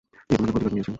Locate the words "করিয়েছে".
0.75-0.89